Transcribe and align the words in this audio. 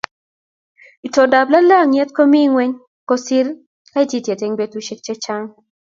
itondo 1.07 1.35
ab 1.39 1.49
lalangiet 1.53 2.09
ko 2.15 2.21
mi 2.31 2.41
ngweny 2.49 2.73
kosir 3.07 3.47
kaititiet 3.93 4.41
eng' 4.45 4.57
petushek 4.59 4.99
chechang 5.05 5.45